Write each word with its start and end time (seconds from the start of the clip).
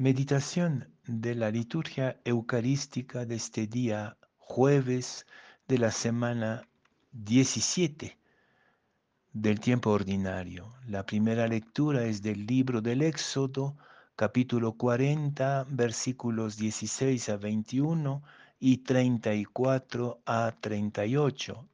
Meditación 0.00 0.94
de 1.08 1.34
la 1.34 1.50
liturgia 1.50 2.20
eucarística 2.24 3.26
de 3.26 3.34
este 3.34 3.66
día 3.66 4.16
jueves 4.36 5.26
de 5.66 5.78
la 5.78 5.90
semana 5.90 6.68
17 7.10 8.16
del 9.32 9.58
tiempo 9.58 9.90
ordinario. 9.90 10.72
La 10.86 11.04
primera 11.04 11.48
lectura 11.48 12.04
es 12.04 12.22
del 12.22 12.46
libro 12.46 12.80
del 12.80 13.02
Éxodo, 13.02 13.76
capítulo 14.14 14.74
40, 14.74 15.66
versículos 15.68 16.56
16 16.56 17.30
a 17.30 17.36
21 17.36 18.22
y 18.60 18.76
34 18.84 20.22
a 20.26 20.54
38. 20.60 21.68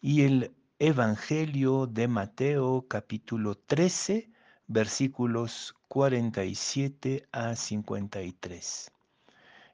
Y 0.00 0.22
el 0.22 0.54
Evangelio 0.78 1.86
de 1.86 2.08
Mateo, 2.08 2.86
capítulo 2.88 3.54
13, 3.54 4.30
versículos 4.70 5.74
47 5.88 7.26
a 7.32 7.56
53. 7.56 8.92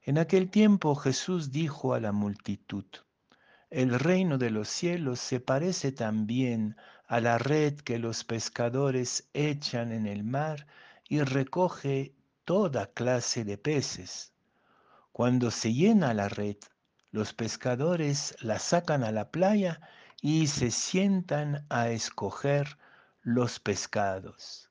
En 0.04 0.18
aquel 0.18 0.50
tiempo 0.50 0.94
Jesús 0.94 1.50
dijo 1.50 1.94
a 1.94 2.00
la 2.00 2.12
multitud, 2.12 2.84
el 3.70 3.98
reino 3.98 4.38
de 4.38 4.50
los 4.50 4.68
cielos 4.68 5.18
se 5.18 5.40
parece 5.40 5.90
también 5.90 6.76
a 7.08 7.18
la 7.18 7.38
red 7.38 7.74
que 7.80 7.98
los 7.98 8.22
pescadores 8.22 9.28
echan 9.34 9.90
en 9.90 10.06
el 10.06 10.22
mar 10.22 10.68
y 11.08 11.22
recoge 11.22 12.14
toda 12.44 12.86
clase 12.86 13.44
de 13.44 13.58
peces. 13.58 14.32
Cuando 15.10 15.50
se 15.50 15.72
llena 15.72 16.14
la 16.14 16.28
red, 16.28 16.58
los 17.10 17.34
pescadores 17.34 18.36
la 18.40 18.60
sacan 18.60 19.02
a 19.02 19.10
la 19.10 19.32
playa 19.32 19.80
y 20.22 20.46
se 20.46 20.70
sientan 20.70 21.66
a 21.68 21.88
escoger 21.88 22.78
los 23.22 23.58
pescados 23.58 24.70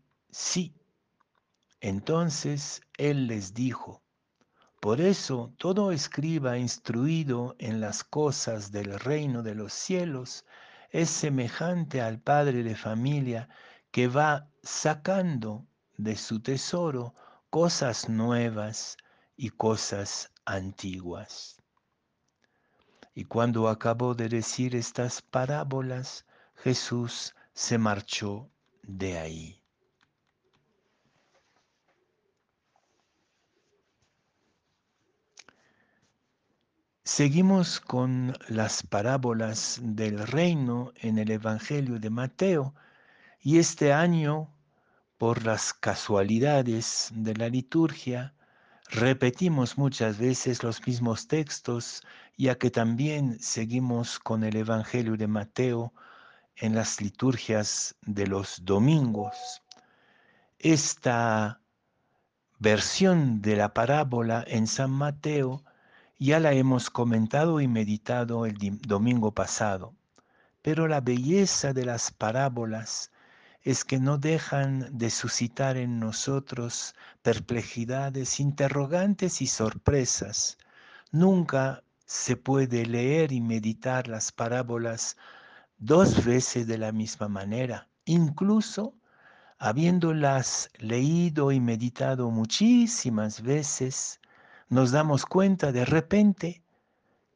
Sí. 0.31 0.73
Entonces 1.81 2.81
él 2.97 3.27
les 3.27 3.53
dijo, 3.53 4.01
por 4.79 5.01
eso 5.01 5.53
todo 5.57 5.91
escriba 5.91 6.57
instruido 6.57 7.55
en 7.59 7.81
las 7.81 8.03
cosas 8.03 8.71
del 8.71 8.99
reino 8.99 9.43
de 9.43 9.55
los 9.55 9.73
cielos 9.73 10.45
es 10.89 11.09
semejante 11.09 12.01
al 12.01 12.19
padre 12.19 12.63
de 12.63 12.75
familia 12.75 13.49
que 13.91 14.07
va 14.07 14.47
sacando 14.63 15.65
de 15.97 16.15
su 16.15 16.39
tesoro 16.39 17.13
cosas 17.49 18.09
nuevas 18.09 18.97
y 19.35 19.49
cosas 19.49 20.31
antiguas. 20.45 21.61
Y 23.13 23.25
cuando 23.25 23.67
acabó 23.67 24.15
de 24.15 24.29
decir 24.29 24.75
estas 24.75 25.21
parábolas, 25.21 26.25
Jesús 26.55 27.35
se 27.53 27.77
marchó 27.77 28.49
de 28.83 29.19
ahí. 29.19 29.60
Seguimos 37.13 37.81
con 37.81 38.37
las 38.47 38.83
parábolas 38.83 39.81
del 39.83 40.25
reino 40.25 40.93
en 40.95 41.17
el 41.17 41.29
Evangelio 41.29 41.99
de 41.99 42.09
Mateo 42.09 42.73
y 43.41 43.59
este 43.59 43.91
año, 43.91 44.49
por 45.17 45.45
las 45.45 45.73
casualidades 45.73 47.09
de 47.13 47.35
la 47.35 47.49
liturgia, 47.49 48.33
repetimos 48.91 49.77
muchas 49.77 50.19
veces 50.19 50.63
los 50.63 50.87
mismos 50.87 51.27
textos, 51.27 52.01
ya 52.37 52.57
que 52.57 52.71
también 52.71 53.37
seguimos 53.41 54.17
con 54.17 54.45
el 54.45 54.55
Evangelio 54.55 55.17
de 55.17 55.27
Mateo 55.27 55.93
en 56.55 56.75
las 56.75 57.01
liturgias 57.01 57.93
de 58.03 58.25
los 58.25 58.63
domingos. 58.63 59.61
Esta 60.59 61.59
versión 62.59 63.41
de 63.41 63.57
la 63.57 63.73
parábola 63.73 64.45
en 64.47 64.65
San 64.65 64.91
Mateo 64.91 65.65
ya 66.21 66.39
la 66.39 66.53
hemos 66.53 66.91
comentado 66.91 67.61
y 67.61 67.67
meditado 67.67 68.45
el 68.45 68.55
domingo 68.81 69.33
pasado, 69.33 69.95
pero 70.61 70.87
la 70.87 71.01
belleza 71.01 71.73
de 71.73 71.83
las 71.83 72.11
parábolas 72.11 73.11
es 73.63 73.83
que 73.83 73.99
no 73.99 74.19
dejan 74.19 74.95
de 74.95 75.09
suscitar 75.09 75.77
en 75.77 75.99
nosotros 75.99 76.93
perplejidades, 77.23 78.39
interrogantes 78.39 79.41
y 79.41 79.47
sorpresas. 79.47 80.59
Nunca 81.11 81.81
se 82.05 82.37
puede 82.37 82.85
leer 82.85 83.31
y 83.31 83.41
meditar 83.41 84.07
las 84.07 84.31
parábolas 84.31 85.17
dos 85.79 86.23
veces 86.23 86.67
de 86.67 86.77
la 86.77 86.91
misma 86.91 87.29
manera, 87.29 87.87
incluso 88.05 88.93
habiéndolas 89.57 90.69
leído 90.77 91.51
y 91.51 91.59
meditado 91.59 92.29
muchísimas 92.29 93.41
veces, 93.41 94.20
nos 94.71 94.91
damos 94.91 95.25
cuenta 95.25 95.73
de 95.73 95.83
repente 95.83 96.63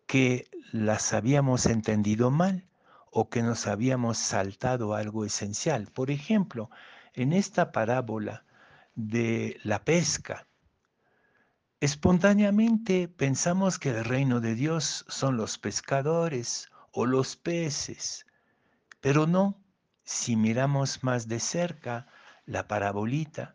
que 0.08 0.50
las 0.72 1.12
habíamos 1.12 1.66
entendido 1.66 2.32
mal 2.32 2.66
o 3.12 3.30
que 3.30 3.44
nos 3.44 3.68
habíamos 3.68 4.18
saltado 4.18 4.94
algo 4.96 5.26
esencial. 5.26 5.88
Por 5.88 6.12
ejemplo, 6.12 6.70
en 7.14 7.34
esta 7.34 7.74
parábola 7.74 8.46
de 8.96 9.60
la 9.64 9.84
pesca, 9.84 10.48
espontáneamente 11.82 13.10
pensamos 13.10 13.80
que 13.80 13.90
el 13.90 14.06
reino 14.06 14.40
de 14.40 14.56
Dios 14.56 15.04
son 15.10 15.36
los 15.36 15.58
pescadores 15.58 16.70
o 16.94 17.06
los 17.06 17.36
peces, 17.36 18.26
pero 19.02 19.28
no, 19.28 19.62
si 20.06 20.38
miramos 20.38 21.04
más 21.04 21.28
de 21.28 21.42
cerca 21.42 22.08
la 22.46 22.70
parabolita, 22.70 23.55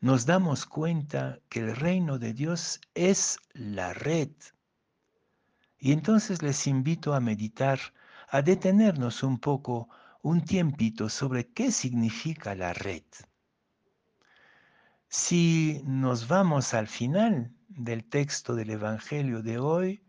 nos 0.00 0.26
damos 0.26 0.64
cuenta 0.64 1.40
que 1.48 1.60
el 1.60 1.74
reino 1.74 2.18
de 2.18 2.32
Dios 2.32 2.80
es 2.94 3.38
la 3.52 3.92
red. 3.94 4.30
Y 5.78 5.92
entonces 5.92 6.42
les 6.42 6.66
invito 6.66 7.14
a 7.14 7.20
meditar, 7.20 7.80
a 8.28 8.42
detenernos 8.42 9.22
un 9.22 9.38
poco, 9.38 9.88
un 10.22 10.44
tiempito 10.44 11.08
sobre 11.08 11.48
qué 11.48 11.72
significa 11.72 12.54
la 12.54 12.72
red. 12.72 13.02
Si 15.08 15.82
nos 15.84 16.28
vamos 16.28 16.74
al 16.74 16.86
final 16.86 17.52
del 17.68 18.04
texto 18.04 18.54
del 18.54 18.70
Evangelio 18.70 19.42
de 19.42 19.58
hoy, 19.58 20.02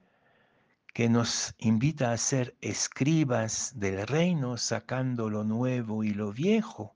que 0.94 1.08
nos 1.08 1.56
invita 1.60 2.12
a 2.12 2.18
ser 2.18 2.58
escribas 2.62 3.72
del 3.76 4.06
reino, 4.06 4.58
sacando 4.58 5.30
lo 5.30 5.44
nuevo 5.44 6.04
y 6.04 6.14
lo 6.14 6.34
viejo, 6.34 6.96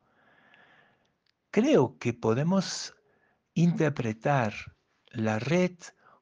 creo 1.53 1.99
que 1.99 2.13
podemos 2.13 2.95
interpretar 3.53 4.55
la 5.11 5.37
red 5.37 5.75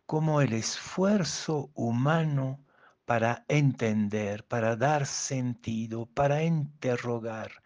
como 0.06 0.42
el 0.42 0.52
esfuerzo 0.52 1.72
humano 1.74 2.66
para 3.06 3.46
entender, 3.48 4.46
para 4.46 4.76
dar 4.76 5.06
sentido, 5.06 6.06
para 6.06 6.44
interrogar. 6.44 7.64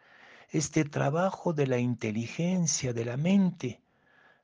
Este 0.49 0.85
trabajo 0.85 1.53
de 1.53 1.65
la 1.65 1.79
inteligencia, 1.79 2.93
de 2.93 3.03
la 3.03 3.17
mente, 3.17 3.81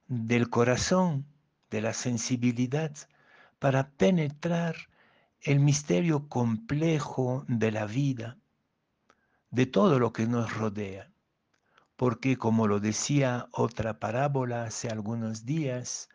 del 0.08 0.50
corazón, 0.50 1.28
de 1.70 1.82
la 1.82 1.94
sensibilidad, 1.94 2.92
para 3.60 3.92
penetrar 3.92 4.76
el 5.42 5.60
misterio 5.60 6.28
complejo 6.28 7.46
de 7.48 7.72
la 7.72 7.86
vida, 7.86 8.40
de 9.52 9.68
todo 9.68 10.00
lo 10.00 10.12
que 10.12 10.26
nos 10.26 10.52
rodea 10.56 11.12
porque 12.02 12.36
como 12.36 12.66
lo 12.66 12.80
decía 12.80 13.48
otra 13.52 14.00
parábola 14.00 14.64
hace 14.64 14.90
algunos 14.90 15.46
días, 15.46 16.10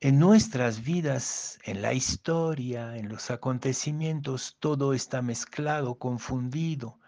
en 0.00 0.18
nuestras 0.18 0.82
vidas, 0.82 1.58
en 1.64 1.82
la 1.82 1.92
historia, 1.92 2.96
en 2.96 3.10
los 3.10 3.30
acontecimientos, 3.30 4.56
todo 4.58 4.94
está 4.94 5.20
mezclado, 5.20 5.96
confundido. 5.96 6.98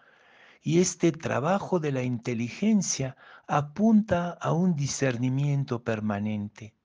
Y 0.61 0.81
este 0.81 1.11
trabajo 1.11 1.79
de 1.79 1.91
la 1.91 2.03
inteligencia 2.03 3.17
apunta 3.47 4.33
a 4.33 4.51
un 4.51 4.75
discernimiento 4.75 5.83
permanente. 5.83 6.75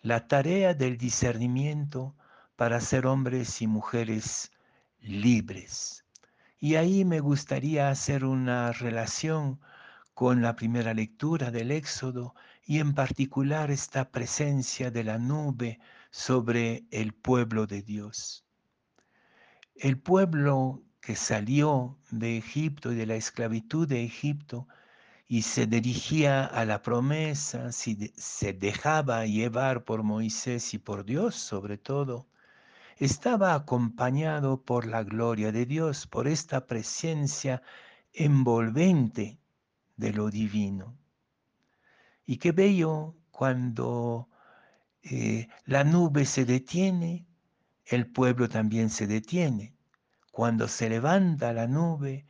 La 0.00 0.28
tarea 0.28 0.72
del 0.72 0.96
discernimiento 0.96 2.16
para 2.56 2.80
ser 2.80 3.06
hombres 3.06 3.60
y 3.60 3.66
mujeres 3.66 4.50
libres. 4.98 6.06
Y 6.58 6.76
ahí 6.76 7.04
me 7.04 7.20
gustaría 7.20 7.90
hacer 7.90 8.24
una 8.24 8.72
relación 8.72 9.60
con 10.20 10.42
la 10.42 10.54
primera 10.54 10.92
lectura 10.92 11.50
del 11.50 11.70
Éxodo 11.70 12.34
y 12.66 12.78
en 12.78 12.92
particular 12.92 13.70
esta 13.70 14.10
presencia 14.10 14.90
de 14.90 15.02
la 15.02 15.16
nube 15.16 15.80
sobre 16.10 16.84
el 16.90 17.14
pueblo 17.14 17.66
de 17.66 17.80
Dios. 17.80 18.44
El 19.74 19.98
pueblo 19.98 20.82
que 21.00 21.16
salió 21.16 21.96
de 22.10 22.36
Egipto 22.36 22.92
y 22.92 22.96
de 22.96 23.06
la 23.06 23.14
esclavitud 23.14 23.88
de 23.88 24.04
Egipto 24.04 24.68
y 25.26 25.40
se 25.40 25.66
dirigía 25.66 26.44
a 26.44 26.66
la 26.66 26.82
promesa, 26.82 27.72
se 27.72 28.52
dejaba 28.52 29.24
llevar 29.24 29.84
por 29.84 30.02
Moisés 30.02 30.74
y 30.74 30.78
por 30.78 31.06
Dios 31.06 31.34
sobre 31.34 31.78
todo, 31.78 32.28
estaba 32.98 33.54
acompañado 33.54 34.62
por 34.62 34.84
la 34.84 35.02
gloria 35.02 35.50
de 35.50 35.64
Dios, 35.64 36.06
por 36.06 36.28
esta 36.28 36.66
presencia 36.66 37.62
envolvente 38.12 39.39
de 40.00 40.12
lo 40.12 40.30
divino. 40.30 40.98
Y 42.26 42.38
qué 42.38 42.52
bello 42.52 43.14
cuando 43.30 44.28
eh, 45.02 45.48
la 45.66 45.84
nube 45.84 46.24
se 46.24 46.44
detiene, 46.44 47.26
el 47.86 48.06
pueblo 48.06 48.48
también 48.48 48.90
se 48.90 49.06
detiene. 49.06 49.74
Cuando 50.32 50.68
se 50.68 50.88
levanta 50.88 51.52
la 51.52 51.66
nube, 51.66 52.26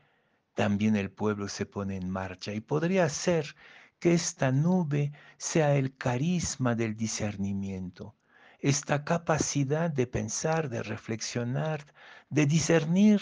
también 0.55 0.97
el 0.97 1.11
pueblo 1.11 1.49
se 1.49 1.65
pone 1.65 1.97
en 1.97 2.11
marcha. 2.11 2.53
Y 2.53 2.61
podría 2.61 3.09
ser 3.09 3.55
que 3.99 4.15
esta 4.15 4.51
nube 4.51 5.13
sea 5.37 5.77
el 5.77 5.97
carisma 5.97 6.75
del 6.75 6.97
discernimiento, 6.97 8.17
esta 8.59 9.05
capacidad 9.05 9.91
de 9.91 10.07
pensar, 10.07 10.71
de 10.71 10.83
reflexionar, 10.83 11.87
de 12.31 12.47
discernir, 12.47 13.21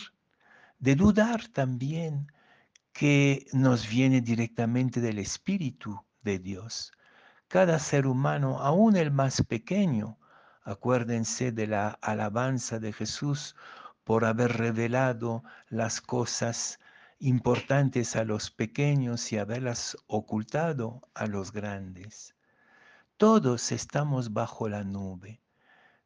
de 0.78 0.94
dudar 0.94 1.48
también, 1.48 2.32
que 2.98 3.46
nos 3.52 3.88
viene 3.88 4.20
directamente 4.20 5.00
del 5.00 5.20
Espíritu 5.20 6.04
de 6.22 6.40
Dios. 6.40 6.90
Cada 7.46 7.78
ser 7.78 8.08
humano, 8.08 8.58
aún 8.58 8.96
el 8.96 9.12
más 9.12 9.40
pequeño, 9.44 10.18
acuérdense 10.64 11.52
de 11.52 11.68
la 11.68 11.90
alabanza 12.02 12.80
de 12.80 12.92
Jesús 12.92 13.54
por 14.02 14.24
haber 14.24 14.56
revelado 14.56 15.44
las 15.68 16.00
cosas 16.00 16.80
importantes 17.20 18.16
a 18.16 18.24
los 18.24 18.50
pequeños 18.50 19.30
y 19.30 19.38
haberlas 19.38 19.96
ocultado 20.08 21.08
a 21.14 21.28
los 21.28 21.52
grandes. 21.52 22.34
Todos 23.16 23.70
estamos 23.70 24.32
bajo 24.32 24.68
la 24.68 24.82
nube. 24.82 25.40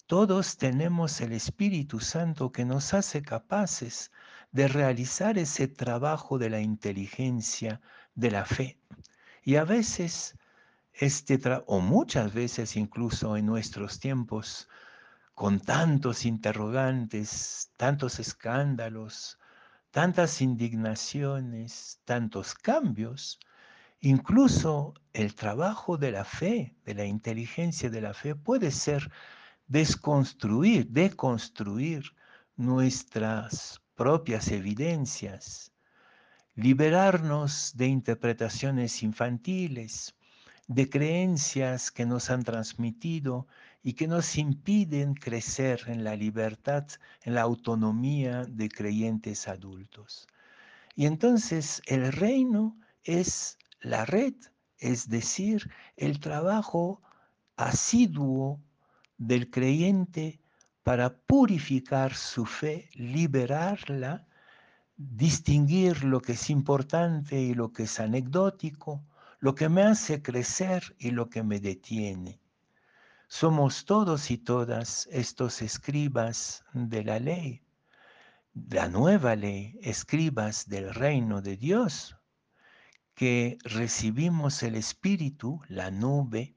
Todos 0.07 0.59
tenemos 0.59 1.23
el 1.23 1.33
Espíritu 1.33 2.01
Santo 2.01 2.53
que 2.53 2.67
nos 2.67 2.93
hace 2.93 3.23
capaces 3.23 4.11
de 4.53 4.69
realizar 4.69 5.39
ese 5.39 5.69
trabajo 5.69 6.39
de 6.39 6.51
la 6.51 6.61
inteligencia, 6.61 7.81
de 8.15 8.31
la 8.31 8.45
fe. 8.45 8.79
Y 9.43 9.57
a 9.57 9.65
veces, 9.65 10.39
este 10.93 11.41
o 11.67 11.81
muchas 11.81 12.33
veces 12.33 12.77
incluso 12.77 13.37
en 13.37 13.47
nuestros 13.47 13.99
tiempos, 13.99 14.69
con 15.35 15.61
tantos 15.61 16.25
interrogantes, 16.27 17.73
tantos 17.77 18.21
escándalos, 18.21 19.39
tantas 19.91 20.41
indignaciones, 20.41 22.01
tantos 22.05 22.55
cambios, 22.55 23.41
Incluso 24.05 24.95
el 25.13 25.37
trabajo 25.37 25.97
de 25.97 26.11
la 26.11 26.25
fe, 26.25 26.75
de 26.85 26.95
la 26.95 27.05
inteligencia 27.05 27.89
de 27.89 28.01
la 28.01 28.15
fe, 28.15 28.35
puede 28.35 28.73
ser 28.73 29.13
desconstruir, 29.69 30.89
deconstruir 30.89 32.03
nuestras 32.57 33.81
propias 34.03 34.51
evidencias, 34.51 35.71
liberarnos 36.57 37.77
de 37.77 37.87
interpretaciones 37.87 39.01
infantiles, 39.05 40.17
de 40.67 40.91
creencias 40.91 41.93
que 41.93 42.05
nos 42.05 42.29
han 42.29 42.43
transmitido 42.43 43.47
y 43.81 43.93
que 43.93 44.09
nos 44.09 44.37
impiden 44.37 45.15
crecer 45.15 45.85
en 45.87 46.03
la 46.03 46.17
libertad, 46.17 46.85
en 47.23 47.37
la 47.37 47.43
autonomía 47.43 48.45
de 48.45 48.69
creyentes 48.69 49.47
adultos. 49.47 50.27
Y 50.97 51.07
entonces 51.07 51.81
el 51.87 52.11
reino 52.11 52.77
es 53.05 53.57
la 53.83 54.05
red, 54.05 54.35
es 54.79 55.09
decir, 55.09 55.71
el 55.97 56.19
trabajo 56.19 57.01
asiduo 57.55 58.61
del 59.17 59.49
creyente 59.49 60.42
para 60.83 61.17
purificar 61.17 62.15
su 62.15 62.45
fe, 62.45 62.89
liberarla, 62.95 64.27
distinguir 64.97 66.05
lo 66.05 66.21
que 66.21 66.33
es 66.33 66.51
importante 66.51 67.41
y 67.41 67.55
lo 67.55 67.73
que 67.73 67.85
es 67.85 68.01
anecdótico, 68.01 69.05
lo 69.39 69.55
que 69.55 69.69
me 69.69 69.83
hace 69.83 70.23
crecer 70.23 70.95
y 70.99 71.11
lo 71.11 71.29
que 71.29 71.43
me 71.43 71.61
detiene. 71.61 72.41
Somos 73.29 73.85
todos 73.87 74.31
y 74.31 74.39
todas 74.39 75.09
estos 75.11 75.63
escribas 75.63 76.65
de 76.73 77.03
la 77.05 77.19
ley, 77.19 77.63
la 78.55 78.89
nueva 78.89 79.35
ley, 79.35 79.79
escribas 79.83 80.69
del 80.69 80.95
reino 80.95 81.41
de 81.41 81.57
Dios, 81.57 82.17
que 83.15 83.59
recibimos 83.65 84.63
el 84.63 84.75
Espíritu, 84.75 85.61
la 85.69 85.91
nube, 85.91 86.55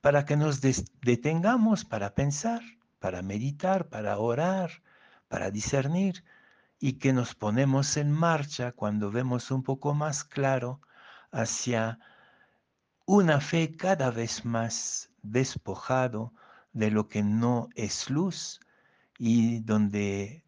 para 0.00 0.24
que 0.24 0.36
nos 0.36 0.60
detengamos 0.60 1.84
para 1.84 2.14
pensar, 2.14 2.62
para 2.98 3.22
meditar, 3.22 3.88
para 3.88 4.18
orar, 4.18 4.82
para 5.28 5.50
discernir, 5.50 6.24
y 6.78 6.94
que 6.94 7.12
nos 7.12 7.34
ponemos 7.34 7.96
en 7.96 8.12
marcha 8.12 8.72
cuando 8.72 9.10
vemos 9.10 9.50
un 9.50 9.62
poco 9.62 9.94
más 9.94 10.24
claro 10.24 10.80
hacia 11.30 11.98
una 13.06 13.40
fe 13.40 13.76
cada 13.76 14.10
vez 14.10 14.44
más 14.44 15.10
despojado 15.22 16.32
de 16.72 16.90
lo 16.90 17.08
que 17.08 17.22
no 17.22 17.68
es 17.74 18.10
luz 18.10 18.60
y 19.18 19.60
donde 19.60 20.44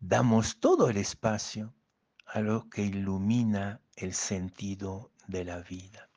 damos 0.00 0.58
todo 0.58 0.88
el 0.88 0.96
espacio 0.96 1.72
a 2.26 2.40
lo 2.40 2.68
que 2.68 2.82
ilumina 2.82 3.80
el 3.94 4.14
sentido 4.14 5.12
de 5.28 5.44
la 5.44 5.58
vida. 5.58 6.08